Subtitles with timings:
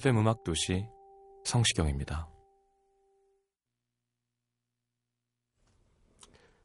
[0.00, 0.88] FM 음악 도시
[1.44, 2.26] 성시경입니다.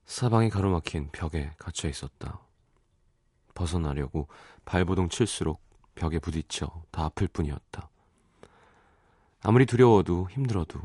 [0.06, 2.40] 사방이 가로막힌 벽에 갇혀 있었다.
[3.54, 4.30] 벗어나려고
[4.64, 5.62] 발버둥 칠수록
[5.96, 7.90] 벽에 부딪혀 더 아플 뿐이었다.
[9.42, 10.80] 아무리 두려워도 힘들어도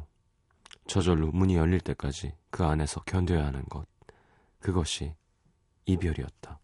[0.88, 3.86] 저절로 문이 열릴 때까지 그 안에서 견뎌야 하는 것.
[4.58, 5.14] 그것이
[5.86, 6.58] 이별이었다.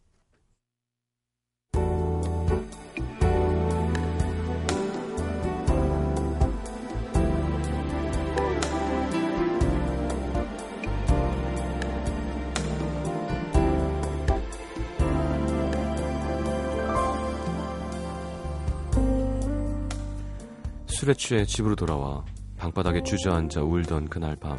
[21.06, 22.24] 술에 취해 집으로 돌아와
[22.56, 24.58] 방바닥에 주저앉아 울던 그날 밤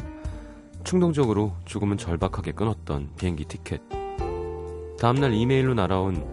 [0.82, 3.82] 충동적으로 조금은 절박하게 끊었던 비행기 티켓.
[4.98, 6.26] 다음날 이메일로 날아온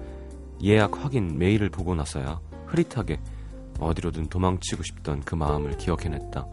[0.64, 3.20] 예약 확인 메일을 보고 나서야 흐릿하게
[3.78, 6.48] 어디로든 도망치고 싶던 그 마음을 기억해냈다.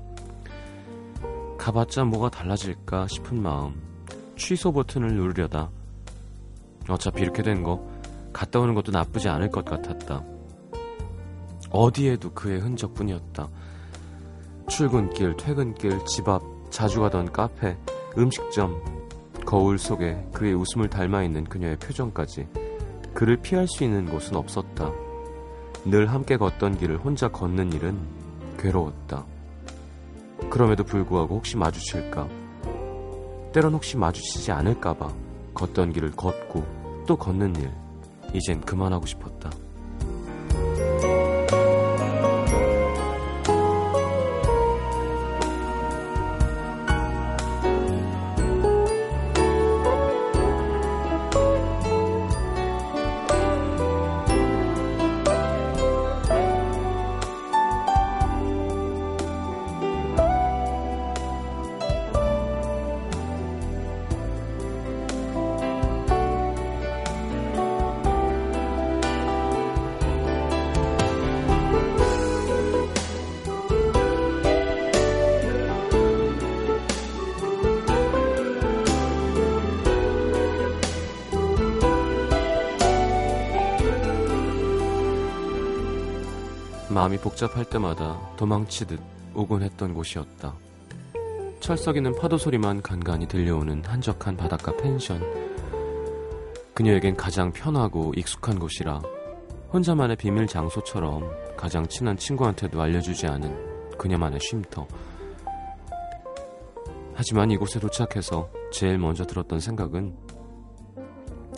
[1.56, 3.80] 가봤자 뭐가 달라질까 싶은 마음
[4.34, 5.70] 취소 버튼을 누르려다
[6.88, 7.88] 어차피 이렇게 된 거
[8.32, 10.31] 갔다 오는 것도 나쁘지 않을 것 같았다
[11.72, 13.48] 어디에도 그의 흔적뿐이었다.
[14.68, 17.76] 출근길, 퇴근길, 집 앞, 자주 가던 카페,
[18.16, 18.80] 음식점,
[19.44, 22.46] 거울 속에 그의 웃음을 닮아 있는 그녀의 표정까지
[23.14, 24.92] 그를 피할 수 있는 곳은 없었다.
[25.84, 27.98] 늘 함께 걷던 길을 혼자 걷는 일은
[28.58, 29.24] 괴로웠다.
[30.50, 32.28] 그럼에도 불구하고 혹시 마주칠까?
[33.52, 35.12] 때론 혹시 마주치지 않을까봐
[35.54, 36.64] 걷던 길을 걷고
[37.06, 37.70] 또 걷는 일,
[38.32, 39.50] 이젠 그만하고 싶었다.
[87.02, 89.00] 마음이 복잡할 때마다 도망치듯
[89.34, 90.54] 오곤 했던 곳이었다.
[91.58, 95.20] 철썩이는 파도 소리만 간간히 들려오는 한적한 바닷가 펜션.
[96.74, 99.02] 그녀에겐 가장 편하고 익숙한 곳이라
[99.72, 104.86] 혼자만의 비밀 장소처럼 가장 친한 친구한테도 알려주지 않은 그녀만의 쉼터.
[107.14, 110.16] 하지만 이곳에 도착해서 제일 먼저 들었던 생각은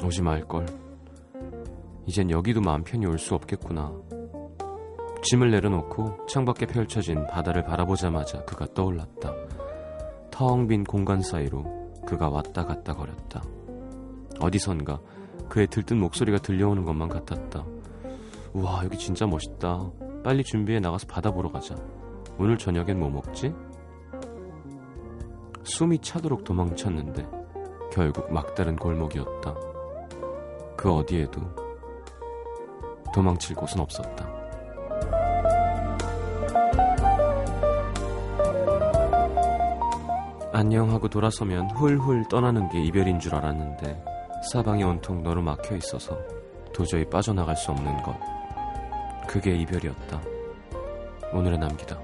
[0.03, 0.65] 오지 말걸.
[2.07, 3.93] 이젠 여기도 마음 편히 올 수 없겠구나.
[5.25, 9.33] 짐을 내려놓고 창밖에 펼쳐진 바다를 바라보자마자 그가 떠올랐다.
[10.31, 11.65] 텅 빈 공간 사이로
[12.07, 13.43] 그가 왔다 갔다 거렸다.
[14.41, 15.01] 어디선가
[15.49, 17.65] 그의 들뜬 목소리가 들려오는 것만 같았다.
[18.53, 19.91] 우와, 여기 진짜 멋있다.
[20.23, 21.75] 빨리 준비해 나가서 바다 보러 가자.
[22.39, 23.55] 오늘 저녁엔 뭐 먹지?
[25.63, 27.27] 숨이 차도록 도망쳤는데
[27.91, 29.55] 결국 막다른 골목이었다.
[30.77, 31.41] 그 어디에도
[33.15, 34.44] 도망칠 곳은 없었다.
[40.57, 44.05] 안녕하고 돌아서면 훌훌 떠나는 게 이별인 줄 알았는데
[44.53, 46.17] 사방이 온통 너로 막혀 있어서
[46.73, 48.17] 도저히 빠져나갈 수 없는 것.
[49.27, 50.23] 그게 이별이었다.
[51.33, 52.04] 오늘의 남기다.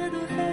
[0.00, 0.43] 밖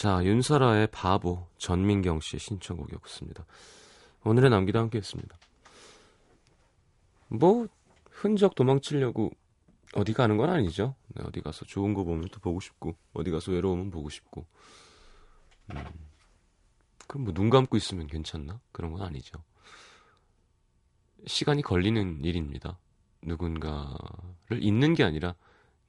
[0.00, 3.44] 자, 윤사라의 바보 전민경 씨의 신청곡이었습니다.
[4.24, 5.36] 오늘의 남기도 함께 했습니다.
[7.28, 7.68] 뭐
[8.08, 9.30] 흔적 도망치려고
[9.92, 10.94] 어디 가는 건 아니죠.
[11.08, 14.46] 네, 어디 가서 좋은 거 보면 또 보고 싶고 어디 가서 외로우면 보고 싶고
[15.74, 15.84] 음,
[17.06, 18.58] 그럼 뭐 눈 감고 있으면 괜찮나?
[18.72, 19.44] 그런 건 아니죠.
[21.26, 22.78] 시간이 걸리는 일입니다.
[23.20, 25.34] 누군가를 잊는 게 아니라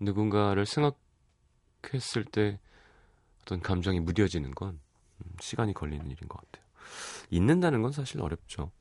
[0.02, 2.60] 누군가를 생각했을 때
[3.42, 4.80] 어떤 감정이 무뎌지는 건
[5.20, 6.66] 음, 시간이 걸리는 일인 것 같아요.
[7.30, 8.72] 잊는다는 건 사실 어렵죠.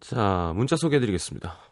[0.00, 1.71] 자, 문자 소개해드리겠습니다.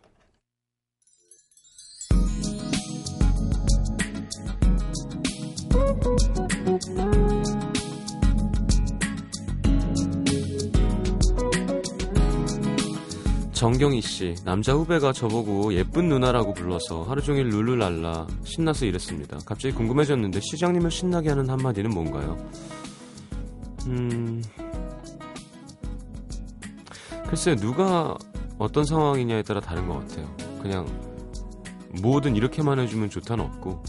[13.60, 19.36] 정경희 씨, 남자 후배가 저보고 예쁜 누나라고 불러서 하루 종일 룰루랄라 신나서 이랬습니다.
[19.44, 22.38] 갑자기 궁금해졌는데 시장님을 신나게 하는 한마디는 뭔가요?
[23.84, 24.42] 음,
[27.28, 28.16] 글쎄요, 누가
[28.56, 30.34] 어떤 상황이냐에 따라 다른 것 같아요.
[30.62, 30.86] 그냥
[32.00, 33.82] 뭐든 이렇게만 해주면 좋다는 없고,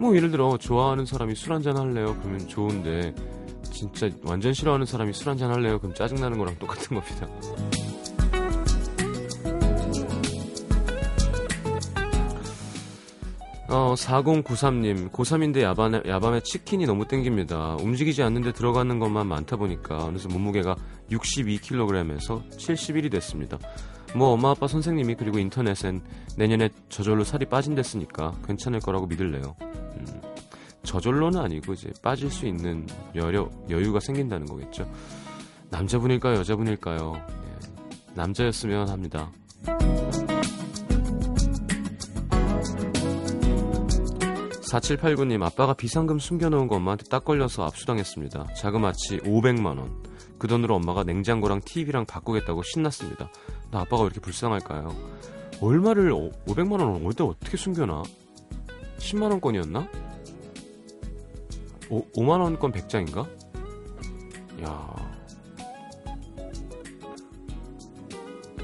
[0.00, 2.16] 뭐 예를 들어 좋아하는 사람이 술 한잔 할래요?
[2.22, 3.14] 그러면 좋은데
[3.74, 5.78] 진짜 완전 싫어하는 사람이 술 한잔 할래요?
[5.78, 7.28] 그럼 짜증나는 거랑 똑같은 겁니다.
[13.68, 17.76] 어, 4093님, 고3인데 야밤에, 야밤에 치킨이 너무 땡깁니다.
[17.80, 20.76] 움직이지 않는데 들어가는 것만 많다 보니까 어느새 몸무게가
[21.10, 23.58] 62kg에서 71이 됐습니다.
[24.14, 26.02] 뭐 엄마 아빠 선생님이 그리고 인터넷엔
[26.36, 29.56] 내년에 저절로 살이 빠진댔으니까 괜찮을 거라고 믿을래요.
[30.84, 34.88] 음, 저절로는 아니고 이제 빠질 수 있는 여려, 여유가 생긴다는 거겠죠.
[35.70, 37.14] 남자분일까요, 여자분일까요?
[37.16, 39.32] 예, 남자였으면 합니다.
[44.70, 48.54] 4789님, 아빠가 비상금 숨겨놓은 거 엄마한테 딱 걸려서 압수당했습니다.
[48.54, 50.02] 자그마치 500만원.
[50.38, 53.30] 그 돈으로 엄마가 냉장고랑 TV랑 바꾸겠다고 신났습니다.
[53.70, 54.88] 나 아빠가 왜 이렇게 불쌍할까요?
[55.60, 58.02] 얼마를, 500만원을 어디 어떻게 숨겨놔?
[58.98, 59.88] 10만원권이었나?
[61.90, 63.28] 5, 5만원권 100장인가?
[64.62, 65.04] 야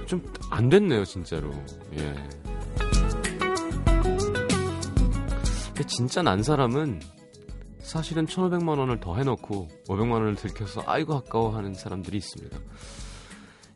[0.06, 1.50] 좀 안 됐네요, 진짜로.
[1.96, 2.14] 예.
[5.68, 7.00] 근데 진짜 난 사람은
[7.78, 12.58] 사실은 1,500만 원을 더 해놓고 500만 원을 들켜서 아이고 아까워 하는 사람들이 있습니다.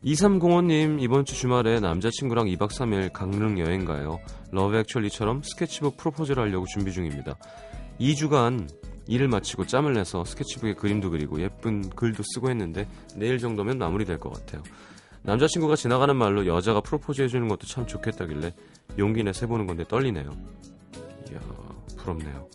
[0.03, 4.19] 2305님 이번 주 주말에 남자친구랑 2박 3일 강릉 여행 가요.
[4.51, 7.37] 러브 액츄얼리처럼 스케치북 프로포즈를 하려고 준비 중입니다.
[7.99, 8.69] 2주간
[9.07, 14.33] 일을 마치고 짬을 내서 스케치북에 그림도 그리고 예쁜 글도 쓰고 했는데 내일 정도면 마무리될 것
[14.33, 14.63] 같아요.
[15.23, 18.53] 남자친구가 지나가는 말로 여자가 프로포즈 해주는 것도 참 좋겠다길래
[18.97, 20.29] 용기 내서 해보는 건데 떨리네요.
[21.31, 21.39] 이야
[21.97, 22.47] 부럽네요.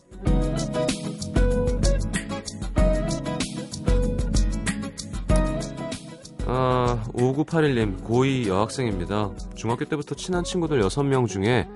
[6.52, 9.30] 아, 5981님, 고2 여학생입니다.
[9.54, 11.68] 중학교 때부터 친한 친구들 6명 중에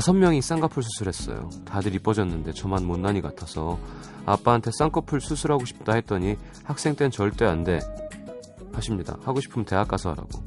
[0.00, 1.50] 5명이 쌍꺼풀 수술했어요.
[1.66, 3.78] 다들 이뻐졌는데 저만 못난이 같아서
[4.24, 7.78] 아빠한테 쌍꺼풀 수술하고 싶다 했더니 학생 땐 절대 안 돼.
[8.72, 9.18] 하십니다.
[9.22, 10.42] 하고 싶으면 대학 가서 하라고.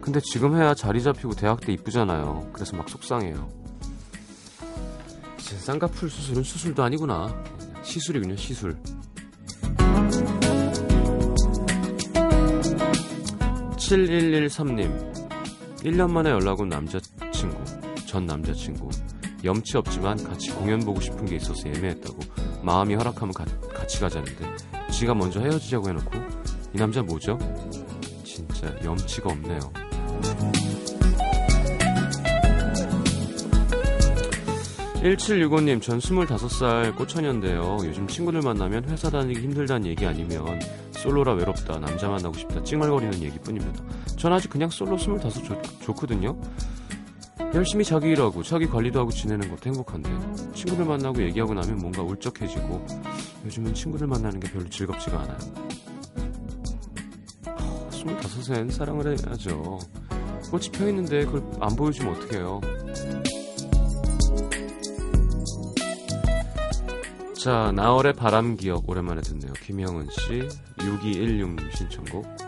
[0.00, 2.48] 근데 지금 해야 자리 잡히고 대학 때 이쁘잖아요.
[2.54, 3.48] 그래서 막 속상해요.
[5.38, 7.34] 쌍꺼풀 수술은 수술도 아니구나.
[7.82, 8.78] 시술이군요, 시술.
[13.76, 15.10] 7113님
[15.82, 17.29] 1년 만에 연락 온 남자친구
[18.10, 18.88] 전 남자친구
[19.44, 22.18] 염치 없지만 같이 공연 보고 싶은 게 있어서 예매했다고
[22.60, 24.46] 마음이 허락하면 가- 같이 가자는데
[24.90, 26.18] 지가 먼저 헤어지자고 해놓고
[26.74, 27.38] 이 남자 뭐죠?
[28.24, 29.60] 진짜 염치가 없네요
[35.02, 37.78] 1765님, 전 25살 꽃처녀인데요.
[37.84, 43.82] 요즘 친구들 만나면 회사 다니기 힘들다는 얘기 아니면 솔로라 외롭다, 남자 만나고 싶다, 찡얼거리는 얘기뿐입니다.
[44.18, 46.38] 전 아직 그냥 솔로 25 좋, 좋거든요.
[47.54, 50.10] 열심히 자기 일하고 자기 관리도 하고 지내는 것도 행복한데
[50.54, 52.86] 친구들 만나고 얘기하고 나면 뭔가 울적해지고
[53.44, 55.38] 요즘은 친구들 만나는 게 별로 즐겁지가 않아요.
[57.90, 59.78] 스물다섯엔 사랑을 해야죠.
[60.50, 62.60] 꽃이 펴 있는데 그걸 안 보여주면 어떡해요.
[67.34, 69.52] 자, 나월의 바람 기억 오랜만에 듣네요.
[69.64, 70.48] 김영은 씨,
[70.84, 72.39] 6216 신청곡.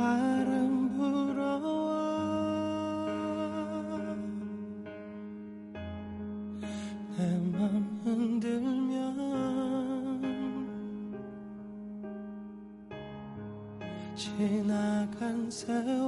[0.00, 1.60] 바람 불어와.
[7.18, 8.96] 내맘 흔들면
[14.16, 15.99] 지나간 세월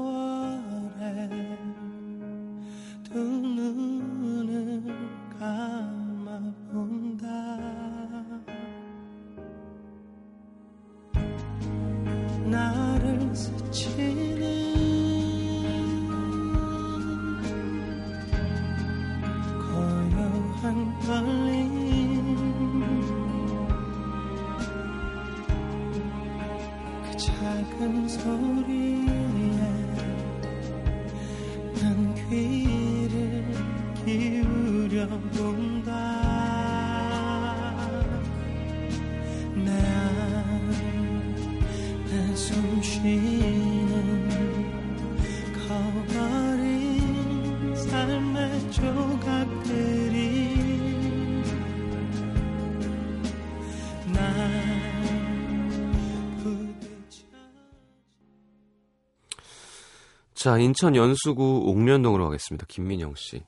[60.42, 62.66] 자, 인천 연수구 옥련동으로 가겠습니다.
[62.68, 63.44] 김민영 씨.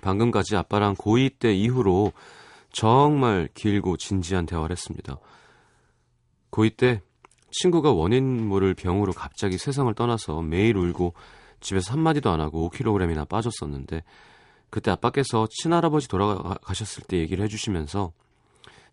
[0.00, 2.10] 방금까지 아빠랑 고2 때 이후로
[2.72, 5.18] 정말 길고 진지한 대화를 했습니다.
[6.50, 7.00] 고2 때
[7.52, 11.14] 친구가 원인 모를 병으로 갑자기 세상을 떠나서 매일 울고
[11.60, 14.02] 집에서 한마디도 안 하고 5kg이나 빠졌었는데
[14.70, 18.10] 그때 아빠께서 친할아버지 돌아가셨을 때 얘기를 해주시면서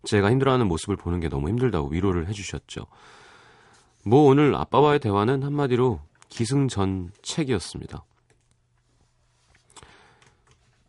[0.04, 2.86] 제가 힘들어하는 모습을 보는 게 너무 힘들다고 위로를 해주셨죠.
[4.04, 5.98] 뭐 오늘 아빠와의 대화는 한마디로
[6.36, 8.04] 기승전 책이었습니다.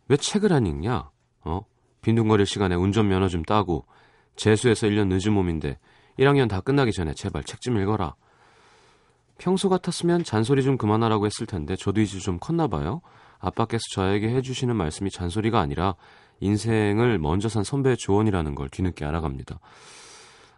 [0.08, 1.10] 왜 책을 안 읽냐?
[1.44, 1.60] 어?
[2.02, 3.86] 빈둥거릴 시간에 운전면허 좀 따고
[4.36, 5.78] 재수해서 1년 늦은 몸인데
[6.18, 8.14] 1학년 다 끝나기 전에 제발 책 좀 읽어라.
[9.38, 13.00] 평소 같았으면 잔소리 좀 그만하라고 했을 텐데 저도 이제 좀 컸나 봐요.
[13.38, 15.94] 아빠께서 저에게 해주시는 말씀이 잔소리가 아니라
[16.40, 19.60] 인생을 먼저 산 선배의 조언이라는 걸 뒤늦게 알아갑니다.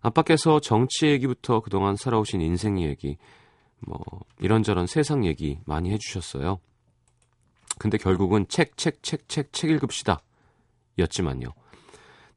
[0.03, 3.19] 아빠께서 정치 얘기부터 그동안 살아오신 인생 얘기,
[3.87, 4.01] 뭐
[4.39, 6.61] 이런저런 세상 얘기 많이 해주셨어요.
[7.79, 10.21] 근데 결국은 책, 책, 책, 책, 책 읽읍시다.
[10.99, 11.49] 였지만요.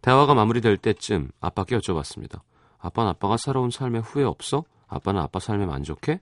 [0.02, 2.42] 대화가 마무리될 때쯤 아빠께 여쭤봤습니다.
[2.80, 4.64] 아빠는 아빠가 살아온 삶에 후회 없어?
[4.88, 6.20] 아빠는 아빠 삶에 만족해?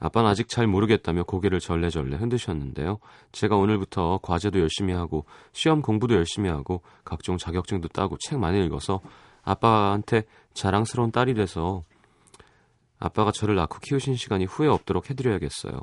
[0.00, 2.98] 아빠는 아직 잘 모르겠다며 고개를 절레절레 흔드셨는데요.
[3.32, 9.00] 제가 오늘부터 과제도 열심히 하고 시험 공부도 열심히 하고 각종 자격증도 따고 책 많이 읽어서
[9.42, 10.22] 아빠한테
[10.54, 11.82] 자랑스러운 딸이 돼서
[12.98, 15.80] 아빠가 저를 낳고 키우신 시간이 후회 없도록 해드려야겠어요.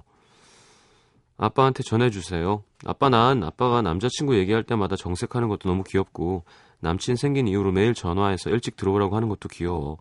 [1.38, 2.64] 아빠한테 전해주세요.
[2.86, 6.44] 아빠 난 아빠가 남자친구 얘기할 때마다 정색하는 것도 너무 귀엽고
[6.80, 9.98] 남친 생긴 이후로 매일 전화해서 일찍 들어오라고 하는 것도 귀여워.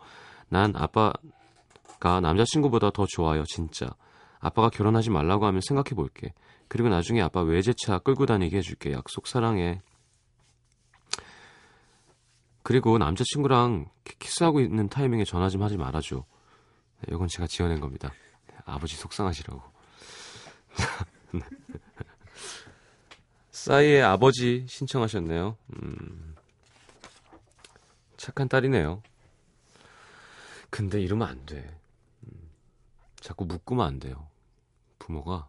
[0.48, 3.86] 난 아빠가 남자친구보다 더 좋아요, 진짜.
[4.38, 6.32] 아빠가 결혼하지 말라고 하면 생각해 볼게.
[6.68, 8.92] 그리고 나중에 아빠 외제차 끌고 다니게 해줄게.
[8.92, 9.80] 약속 사랑해.
[12.62, 16.24] 그리고 남자친구랑 키- 키스하고 있는 타이밍에 전화 좀 하지 말아줘.
[17.06, 18.12] 네, 이건 제가 지어낸 겁니다.
[18.64, 19.62] 아버지 속상하시라고.
[23.50, 25.56] 싸이의 아버지 신청하셨네요.
[25.74, 26.34] 음,
[28.16, 29.02] 착한 딸이네요.
[30.70, 31.78] 근데 이러면 안 돼.
[32.22, 32.50] 음,
[33.16, 34.26] 자꾸 묶으면 안 돼요.
[34.98, 35.48] 부모가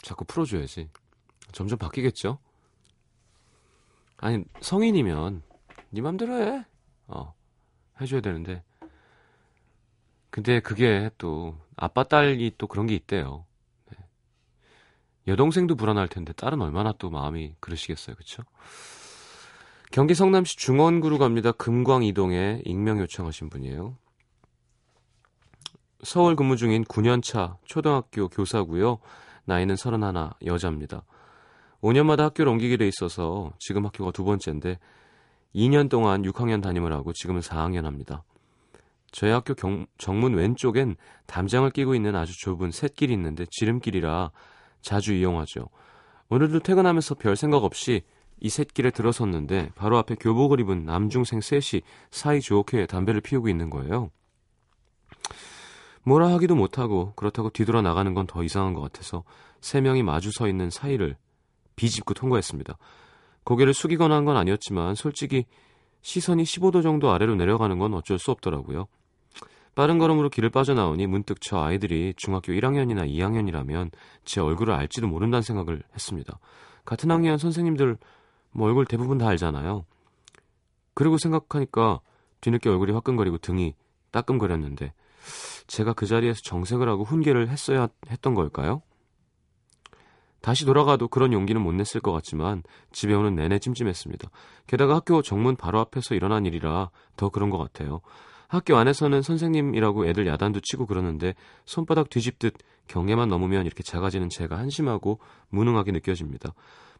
[0.00, 0.90] 자꾸 풀어줘야지.
[1.52, 2.38] 점점 바뀌겠죠?
[4.16, 5.42] 아니 성인이면
[5.90, 6.64] 네 맘대로 해.
[7.08, 7.34] 어
[8.00, 8.62] 해줘야 되는데.
[10.30, 13.44] 근데 그게 또 아빠 딸이 또 그런 게 있대요.
[13.90, 13.98] 네.
[15.26, 18.42] 여동생도 불안할 텐데 딸은 얼마나 또 마음이 그러시겠어요, 그렇죠?
[19.90, 21.50] 경기 성남시 중원구로 갑니다.
[21.52, 23.96] 금광 이동에 익명 요청하신 분이에요.
[26.02, 28.98] 서울 근무 중인 9년차 초등학교 교사고요.
[29.44, 31.02] 나이는 31 여자입니다.
[31.82, 34.78] 5년마다 학교를 옮기게 돼 있어서 지금 학교가 두 번째인데
[35.54, 38.22] 2년 동안 6학년 담임을 하고 지금은 4학년 합니다.
[39.12, 44.30] 저희 학교 경, 정문 왼쪽엔 담장을 끼고 있는 아주 좁은 샛길이 있는데 지름길이라
[44.82, 45.68] 자주 이용하죠.
[46.28, 48.02] 오늘도 퇴근하면서 별 생각 없이
[48.38, 54.10] 이 샛길에 들어섰는데 바로 앞에 교복을 입은 남중생 셋이 사이 좋게 담배를 피우고 있는 거예요.
[56.04, 59.24] 뭐라 하기도 못하고 그렇다고 뒤돌아 나가는 건 더 이상한 것 같아서
[59.60, 61.16] 세 명이 마주 서 있는 사이를
[61.76, 62.78] 비집고 통과했습니다.
[63.44, 65.44] 고개를 숙이거나 한 건 아니었지만 솔직히
[66.02, 68.86] 시선이 15도 정도 아래로 내려가는 건 어쩔 수 없더라고요.
[69.74, 73.90] 빠른 걸음으로 길을 빠져나오니 문득 저 아이들이 중학교 1학년이나 2학년이라면
[74.24, 76.38] 제 얼굴을 알지도 모른다는 생각을 했습니다.
[76.84, 77.96] 같은 학년 선생님들
[78.52, 79.84] 뭐 얼굴 대부분 다 알잖아요.
[80.94, 82.00] 그리고 생각하니까
[82.40, 83.74] 뒤늦게 얼굴이 화끈거리고 등이
[84.10, 84.92] 따끔거렸는데
[85.66, 88.82] 제가 그 자리에서 정색을 하고 훈계를 했어야 했던 걸까요?
[90.40, 92.62] 다시 돌아가도 그런 용기는 못 냈을 것 같지만
[92.92, 94.30] 집에 오는 내내 찜찜했습니다.
[94.66, 98.00] 게다가 학교 정문 바로 앞에서 일어난 일이라 더 그런 것 같아요.
[98.50, 101.34] 학교 안에서는 선생님이라고 애들 야단도 치고 그러는데
[101.66, 102.54] 손바닥 뒤집듯
[102.88, 106.52] 경계만 넘으면 이렇게 작아지는 제가 한심하고 무능하게 느껴집니다.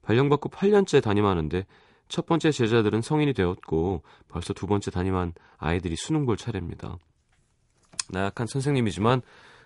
[0.03, 1.67] 발령받고 8년째 담임하는데
[2.07, 6.99] 첫 번째 제자들은 성인이 되었고 벌써 두 번째 담임한 아이들이 수능 볼 차례입니다.
[8.11, 9.21] 나약한 선생님이지만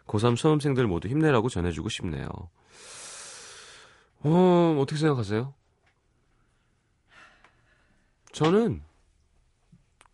[0.06, 2.28] 고3 수험생들 모두 힘내라고 전해주고 싶네요.
[4.22, 5.52] 어, 어떻게 생각하세요?
[8.32, 8.82] 저는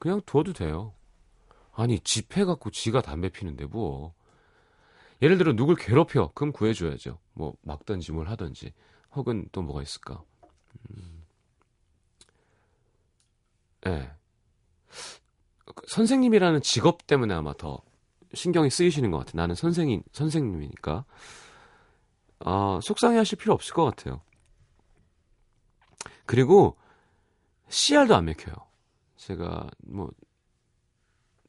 [0.00, 0.94] 그냥 둬도 돼요.
[1.72, 4.14] 아니, 집해 갖고 지가 담배 피는데 뭐.
[5.22, 6.30] 예를 들어 누굴 괴롭혀.
[6.34, 7.18] 그럼 구해줘야죠.
[7.34, 8.72] 뭐 막든지 뭘 하든지.
[9.12, 10.22] 혹은 또 뭐가 있을까.
[10.90, 11.24] 음.
[13.82, 14.10] 네.
[15.86, 17.82] 선생님이라는 직업 때문에 아마 더
[18.34, 19.36] 신경이 쓰이시는 것 같아요.
[19.36, 21.04] 나는 선생님, 선생님이니까.
[22.40, 24.22] 아, 속상해 하실 필요 없을 것 같아요.
[26.26, 26.76] 그리고,
[27.68, 28.54] CR도 안 맥혀요.
[29.16, 30.10] 제가, 뭐,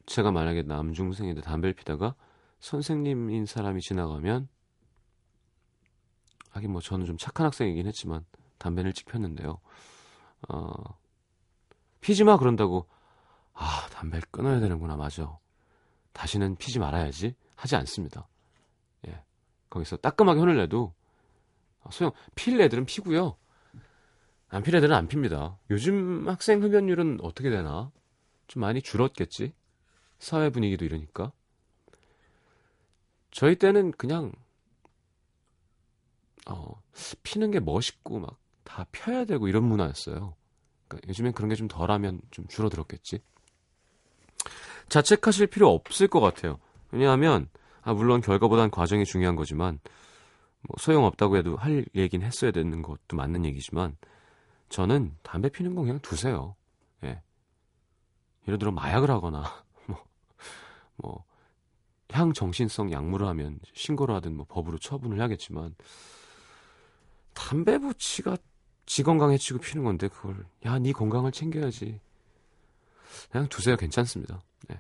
[0.06, 2.16] 제가 만약에 남중생인데 담배를 피다가
[2.60, 4.48] 선생님인 사람이 지나가면,
[6.52, 8.26] 하긴 뭐 저는 좀 착한 학생이긴 했지만,
[8.58, 9.60] 담배를 일찍 폈는데요.
[10.50, 10.72] 어,
[12.02, 12.88] 피지 마 그런다고,
[13.54, 15.38] 아, 담배를 끊어야 되는구나, 맞아.
[16.14, 18.28] 다시는 피지 말아야지 하지 않습니다.
[19.08, 19.24] 예.
[19.70, 20.94] 거기서 따끔하게 혼을 내도
[21.92, 23.38] 소용 필 애들은 피고요.
[24.50, 25.58] 안 필 애들은 안 핍니다.
[25.70, 27.92] 요즘 학생 흡연율은 어떻게 되나?
[28.48, 29.54] 좀 많이 줄었겠지?
[30.22, 31.34] 사회 분위기도 이러니까.
[33.32, 34.32] 저희 때는 그냥
[36.50, 36.82] 어,
[37.24, 40.34] 피는 게 멋있고 막 다 펴야 되고 이런 문화였어요.
[40.88, 43.20] 그러니까 요즘엔 그런 게 좀 덜하면 좀 줄어들었겠지.
[44.90, 46.58] 자책하실 필요 없을 것 같아요.
[46.92, 47.50] 왜냐하면
[47.82, 49.80] 아, 물론 결과보단 과정이 중요한 거지만
[50.62, 53.98] 뭐 소용없다고 해도 할 얘기는 했어야 되는 것도 맞는 얘기지만
[54.70, 56.56] 저는 담배 피는 건 그냥 두세요.
[57.04, 57.22] 예.
[58.48, 59.44] 예를 들어 마약을 하거나
[61.02, 61.26] 뭐, 뭐
[62.12, 65.76] 향정신성 약물을 하면 신고를 하든 뭐 법으로 처분을 해야겠지만
[67.34, 68.38] 담배 부치가
[68.86, 72.00] 지 건강 해치고 피는 건데 그걸 야 네 건강을 챙겨야지
[73.32, 74.42] 그냥 두세요 괜찮습니다.
[74.68, 74.80] 네.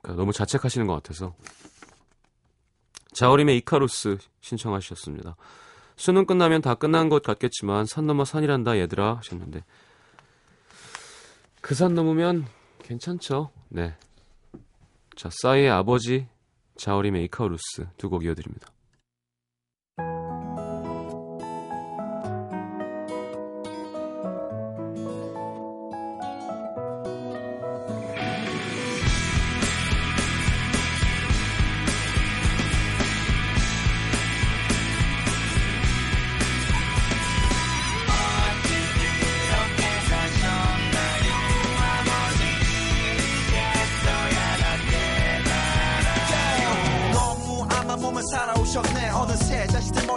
[0.00, 1.34] 그러니까 너무 자책하시는 것 같아서
[3.12, 5.36] 자우림의 이카루스 신청하셨습니다.
[5.96, 9.64] 수능 끝나면 다 끝난 것 같겠지만 산 넘어 산이란다 얘들아 하셨는데
[11.60, 12.46] 그 산 넘으면
[12.86, 13.50] 괜찮죠.
[13.68, 13.94] 네.
[15.16, 16.26] 자 싸이의 아버지
[16.76, 18.68] 자우림의 이카루스 두 곡 이어드립니다.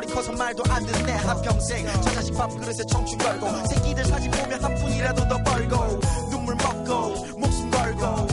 [0.09, 1.85] 커서 말도 안 듣네 한평생.
[2.01, 7.69] 저 자식 밥그릇에 청춘 걸고 새끼들 사진 보면 한 푼이라도 더 벌고 눈물 먹고 목숨
[7.71, 8.27] 걸고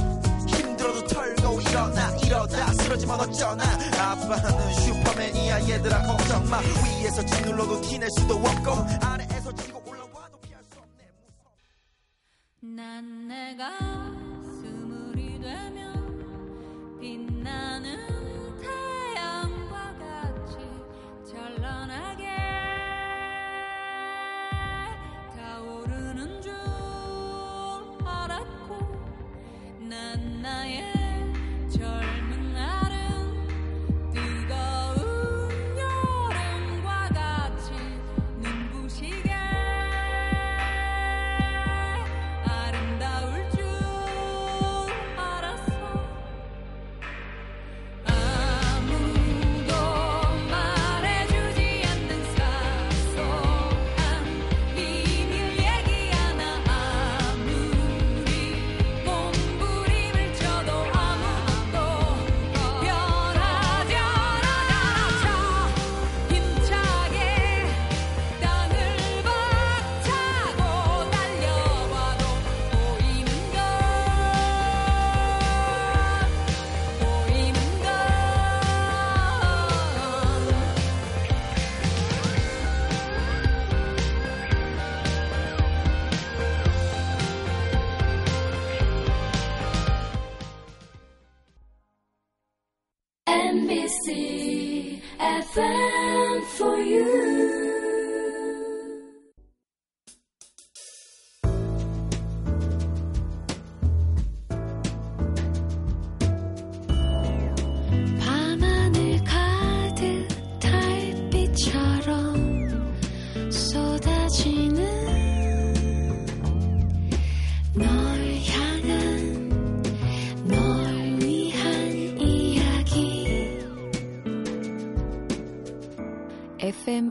[0.49, 2.73] 힘들어도 털고 일어나 이러다.
[2.75, 3.65] 쓰러지면 어쩌나.
[3.99, 6.59] 아빠는 슈퍼맨이야 얘들아 걱정 마.
[6.61, 8.73] 위에서 짓눌러도 티낼 수도 없고
[9.07, 11.05] 아래에서 치고 올라와도 피할 수 없네.
[11.23, 11.53] 무서워.
[12.61, 13.71] 난 내가
[14.61, 18.36] 스물이 되면 빛나는
[29.97, 30.83] 난 나의
[31.71, 32.26] 절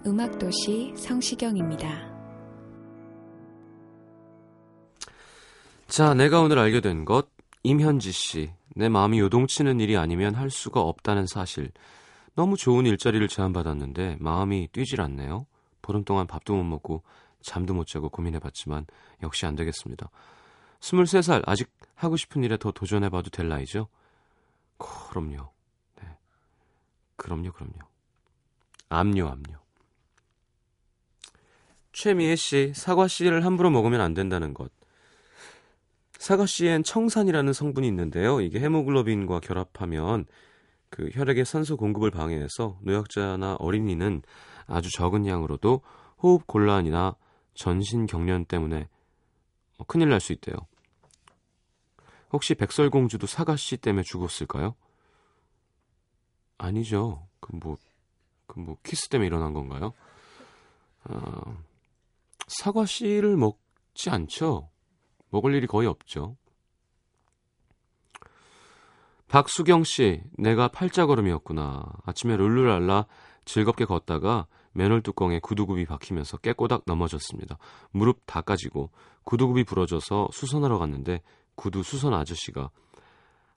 [0.08, 1.88] 음악도시 성시경입니다.
[5.88, 7.28] 자, 내가 오늘 알게 된 것.
[7.63, 8.52] 임현지 씨.
[8.76, 11.72] 내 마음이 요동치는 일이 아니면 할 수가 없다는 사실.
[12.36, 15.48] 너무 좋은 일자리를 제안받았는데 마음이 뛰질 않네요.
[15.82, 17.02] 보름 동안 밥도 못 먹고
[17.41, 18.86] 잠도 못 자고 고민해봤지만
[19.24, 20.12] 역시 안 되겠습니다.
[20.82, 23.88] 23살 아직 하고 싶은 일에 더 도전해봐도 될 나이죠?
[24.78, 25.50] 그럼요.
[26.00, 26.10] 네.
[27.15, 27.80] 그럼요, 그럼요.
[28.89, 29.64] 압류, 압류.
[31.96, 34.70] 최미애 씨, 사과 씨를 함부로 먹으면 안 된다는 것.
[36.20, 38.42] 사과 씨엔 청산이라는 성분이 있는데요.
[38.42, 40.26] 이게 헤모글로빈과 결합하면
[40.90, 44.24] 그 혈액의 산소 공급을 방해해서 노약자나 어린이는
[44.68, 45.82] 아주 적은 양으로도
[46.22, 47.16] 호흡 곤란이나
[47.54, 48.90] 전신 경련 때문에
[49.78, 50.56] 어, 큰일 날 수 있대요.
[52.34, 54.76] 혹시 백설공주도 사과 씨 때문에 죽었을까요?
[56.58, 57.26] 아니죠.
[57.40, 57.78] 그 뭐,
[58.48, 59.94] 그 뭐 키스 때문에 일어난 건가요?
[61.06, 61.58] 아,
[62.48, 64.70] 사과 씨를 먹지 않죠.
[65.30, 66.38] 먹을 일이 거의 없죠.
[69.28, 71.84] 박수경 씨, 내가 팔자 걸음이었구나.
[72.06, 73.08] 아침에 룰루랄라
[73.44, 77.58] 즐겁게 걷다가 맨홀 뚜껑에 구두굽이 박히면서 깨꼬닥 넘어졌습니다.
[77.92, 78.92] 무릎 다 까지고
[79.24, 81.22] 구두굽이 부러져서 수선하러 갔는데
[81.56, 82.70] 구두 수선 아저씨가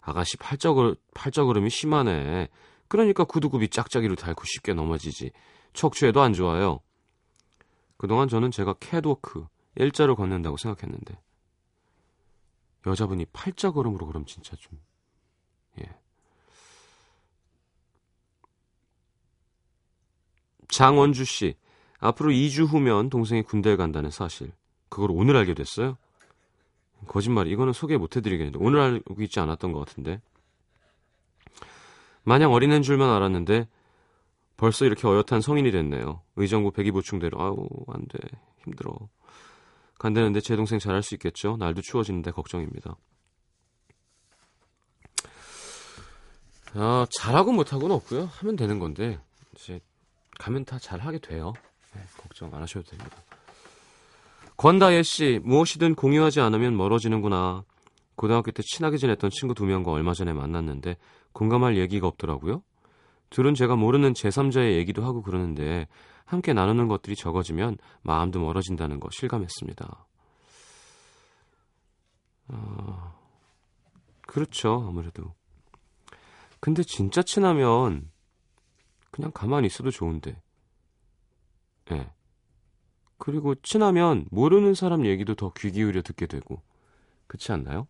[0.00, 2.48] 아가씨 팔자걸, 팔자걸음이 심하네.
[2.86, 5.32] 그러니까 구두굽이 짝짝이로 닳고 쉽게 넘어지지.
[5.74, 6.80] 척추에도 안 좋아요.
[7.98, 11.18] 그동안 저는 제가 캣워크, 일자로 걷는다고 생각했는데
[12.86, 14.80] 여자분이 팔자 걸음으로 그럼 진짜 좀
[15.80, 15.94] 예.
[20.68, 21.54] 장원주 씨
[21.98, 24.52] 앞으로 2주 후면 동생이 군대에 간다는 사실
[24.88, 25.98] 그걸 오늘 알게 됐어요.
[27.06, 30.20] 거짓말 이거는 소개 못 해드리겠는데 오늘 알고 있지 않았던 것 같은데
[32.22, 33.68] 마냥 어린애인 줄만 알았는데
[34.58, 36.20] 벌써 이렇게 어엿한 성인이 됐네요.
[36.36, 38.18] 의정부 배기 보충대로 아우 안 돼
[38.64, 38.92] 힘들어.
[39.98, 41.56] 간다는데 제 동생 잘할 수 있겠죠?
[41.56, 42.96] 날도 추워지는데 걱정입니다.
[46.74, 48.26] 아, 잘하고 못하고는 없고요.
[48.26, 49.18] 하면 되는 건데
[49.56, 49.80] 이제
[50.38, 51.52] 가면 다 잘하게 돼요.
[51.94, 53.16] 네, 걱정 안 하셔도 됩니다.
[54.56, 57.64] 권다혜 씨, 무엇이든 공유하지 않으면 멀어지는구나.
[58.16, 60.96] 고등학교 때 친하게 지냈던 친구 두 명과 얼마 전에 만났는데
[61.32, 62.62] 공감할 얘기가 없더라고요.
[63.30, 65.86] 둘은 제가 모르는 제3자의 얘기도 하고 그러는데
[66.24, 70.06] 함께 나누는 것들이 적어지면 마음도 멀어진다는 거 실감했습니다.
[72.48, 73.14] 어,
[74.26, 75.34] 그렇죠, 아무래도.
[76.60, 78.10] 근데 진짜 친하면
[79.10, 80.40] 그냥 가만히 있어도 좋은데.
[81.90, 81.94] 예.
[81.94, 82.12] 네.
[83.18, 86.62] 그리고 친하면 모르는 사람 얘기도 더 귀 기울여 듣게 되고.
[87.26, 87.86] 그렇지 않나요?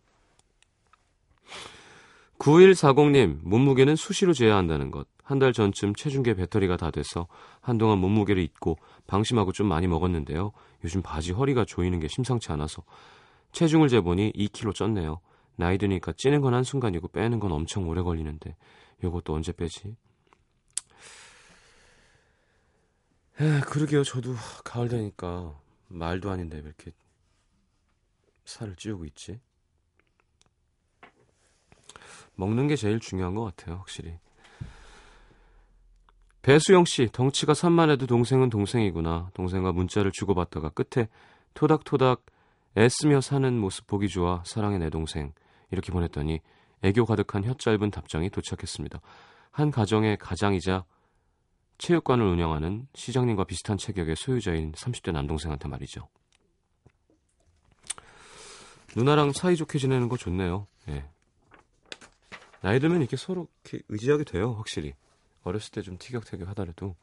[2.39, 5.07] 9140님, 몸무게는 수시로 재야 한다는 것.
[5.29, 7.27] 한 달 전쯤 체중계 배터리가 다 돼서
[7.61, 10.51] 한동안 몸무게를 잊고 방심하고 좀 많이 먹었는데요.
[10.83, 12.81] 요즘 바지 허리가 조이는 게 심상치 않아서
[13.51, 15.19] 체중을 재보니 2kg 쪘네요.
[15.55, 18.55] 나이 드니까 찌는 건 한순간이고 빼는 건 엄청 오래 걸리는데
[19.03, 19.95] 요것도 언제 빼지?
[23.39, 24.03] 에, 그러게요.
[24.03, 24.33] 저도
[24.65, 25.55] 가을 되니까
[25.89, 26.91] 말도 아닌데 왜 이렇게
[28.45, 29.39] 살을 찌우고 있지?
[32.33, 34.17] 먹는 게 제일 중요한 것 같아요, 확실히.
[36.41, 39.31] 배수영 씨, 덩치가 산만해도 동생은 동생이구나.
[39.33, 41.09] 동생과 문자를 주고받다가 끝에
[41.53, 42.25] 토닥토닥
[42.77, 44.41] 애쓰며 사는 모습 보기 좋아.
[44.45, 45.33] 사랑해 내 동생.
[45.71, 46.39] 이렇게 보냈더니
[46.81, 49.01] 애교 가득한 혀 짧은 답장이 도착했습니다.
[49.51, 50.85] 한 가정의 가장이자
[51.77, 56.07] 체육관을 운영하는 시장님과 비슷한 체격의 소유자인 30대 남동생한테 말이죠.
[58.95, 60.67] 누나랑 사이좋게 지내는 거 좋네요.
[60.89, 61.05] 예.
[62.61, 64.93] 나이 들면 이렇게 서로 이렇게 의지하게 돼요, 확실히.
[65.43, 66.95] 어렸을 때 좀 티격태격 하더라도.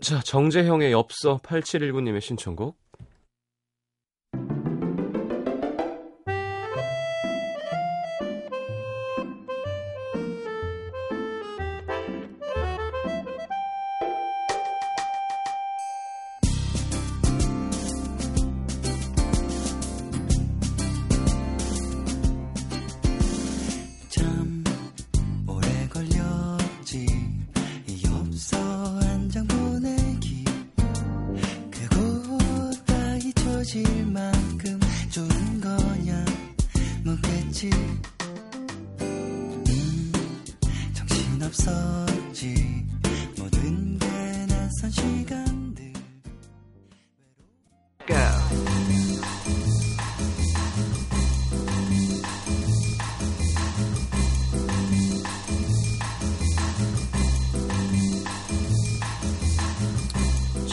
[0.00, 2.76] 자, 정재형의 엽서 8719님의 신청곡.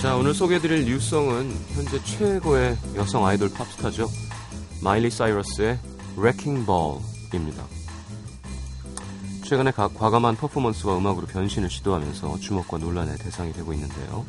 [0.02, 4.08] 자, 오늘 소개해드릴 뉴송은 현재 최고의 여성 아이돌 팝스타죠.
[4.82, 5.78] 마일리 사이러스의
[6.16, 7.66] Wrecking Ball입니다.
[9.44, 14.26] 최근에 각 과감한 퍼포먼스와 음악으로 변신을 시도하면서 주목과 논란의 대상이 되고 있는데요.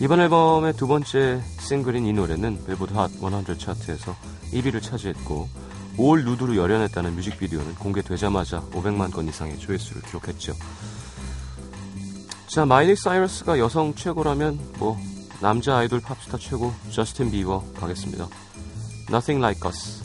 [0.00, 4.16] 이번 앨범의 두 번째 싱글인 이 노래는 빌보드 핫 100 차트에서
[4.52, 5.48] 1위를 차지했고
[5.96, 10.54] 5월 누드로 열연했다는 뮤직비디오는 공개되자마자 500만 건 이상의 조회수를 기록했죠.
[12.46, 14.96] 자, 마일리 사이러스가 여성 최고라면 뭐
[15.40, 18.28] 남자 아이돌 팝스타 최고 저스틴 비버 가겠습니다.
[19.08, 20.04] Nothing Like Us.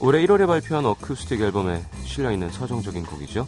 [0.00, 3.46] 올해 1월에 발표한 어쿠스틱 앨범에 실려 있는 서정적인 곡이죠.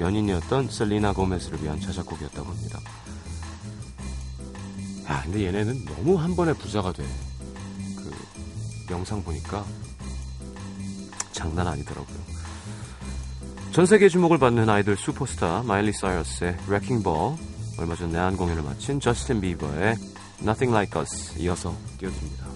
[0.00, 2.80] 연인이었던 셀리나 고메스를 위한 자작곡이었다고 합니다.
[5.06, 7.04] 아, 근데 얘네는 너무 한 번에 부자가 돼.
[7.96, 8.12] 그
[8.90, 9.64] 영상 보니까
[11.32, 12.18] 장난 아니더라고요.
[13.72, 17.38] 전 세계 주목을 받는 아이돌 슈퍼스타 마일리 사이러스의 Wrecking Ball,
[17.78, 19.94] 얼마 전 내한 공연을 마친 저스틴 비버의
[20.42, 22.51] Nothing Like Us 이어서 띄워드립니다.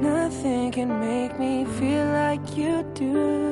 [0.00, 3.48] Nothing can make me feel like you do.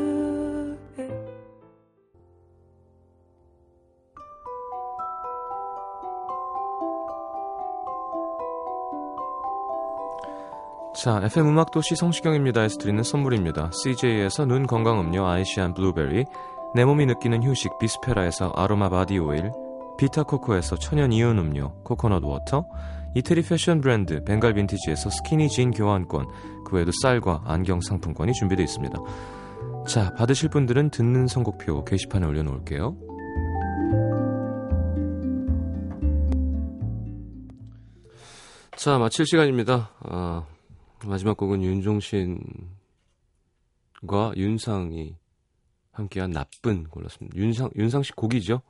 [10.97, 13.71] 자, FM 음악 도시 성시경입니다에서 드리는 선물입니다.
[13.71, 16.25] CJ에서 눈 건강 음료 아이시안 블루베리,
[16.75, 19.53] 내 몸이 느끼는 휴식 비스페라에서 아로마 바디 오일,
[19.99, 22.67] 비타코코에서 천연 이온 음료 코코넛 워터,
[23.15, 26.27] 이태리 패션 브랜드 벵갈 빈티지에서 스키니 진 교환권,
[26.65, 28.99] 그 외에도 쌀과 안경 상품권이 준비되어 있습니다.
[29.89, 32.97] 자, 받으실 분들은 듣는 선곡표 게시판에 올려놓을게요.
[38.77, 39.91] 자, 마칠 시간입니다.
[40.01, 40.45] 아,
[41.07, 42.37] 마지막 곡은 윤종신과
[44.37, 45.17] 윤상이
[45.93, 47.37] 함께한 나쁜 골랐습니다.
[47.39, 48.61] 윤상 윤상 씨 곡이죠.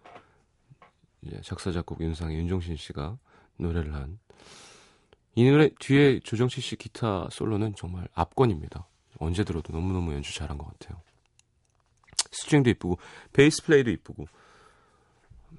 [1.32, 3.18] 예, 작사 작곡 윤상이 윤종신 씨가
[3.58, 4.18] 노래를 한
[5.38, 8.88] 이 노래 뒤에 조정치 씨 기타 솔로는 정말 압권입니다.
[9.18, 11.00] 언제 들어도 너무너무 연주 잘한 것 같아요.
[12.32, 12.98] 스트링도 이쁘고
[13.34, 14.26] 베이스 플레이도 이쁘고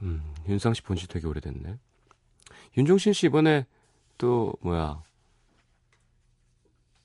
[0.02, 1.78] 음, 윤상 씨 본지 되게 오래됐네.
[2.76, 3.68] 윤종신 씨 이번에
[4.18, 5.04] 또 뭐야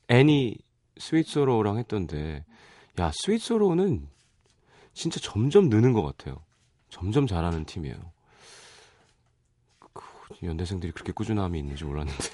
[0.08, 0.56] 아니
[0.96, 2.46] 스윗 소로우랑 했던데
[2.98, 4.08] 야 스윗 소로우는
[4.94, 6.42] 진짜 점점 느는 것 같아요.
[6.88, 8.12] 점점 잘하는 팀이에요.
[10.42, 12.24] 그 연대생들이 그렇게 꾸준함이 있는지 몰랐는데.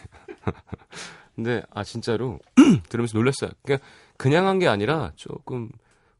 [1.36, 2.40] 근데 아 진짜로
[2.88, 3.50] 들으면서 놀랐어요.
[3.62, 3.78] 그냥
[4.16, 5.70] 그냥 한 게 아니라 조금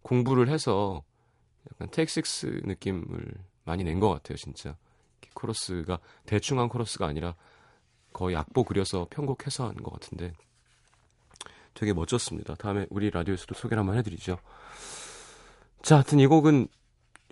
[0.03, 1.03] 공부를 해서
[1.73, 3.33] 약간 텍식스 느낌을
[3.65, 4.77] 많이 낸 것 같아요, 진짜.
[5.35, 7.35] 코러스가 대충 한 코러스가 아니라
[8.13, 10.33] 거의 악보 그려서 편곡해서 한 것 같은데
[11.75, 12.55] 되게 멋졌습니다.
[12.57, 14.39] 다음에 우리 라디오에서도 소개를 한번 해드리죠.
[15.83, 16.69] 자, 하여튼 이 곡은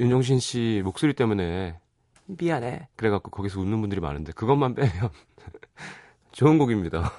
[0.01, 1.79] 윤종신 씨 목소리 때문에
[2.27, 2.89] 미안해.
[2.97, 4.91] 그래갖고 거기서 웃는 분들이 많은데 그것만 빼면
[6.33, 7.13] 좋은 곡입니다.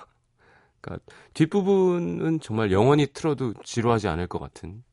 [0.81, 4.83] 그러니까 뒷부분은 정말 영원히 틀어도 지루하지 않을 것 같은.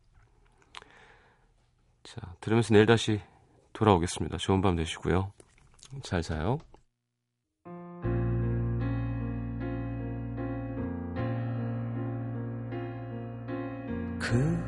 [2.02, 3.20] 자, 들으면서 내일 다시
[3.72, 4.36] 돌아오겠습니다.
[4.38, 5.32] 좋은 밤 되시고요.
[6.02, 6.58] 잘 자요.
[14.18, 14.63] 그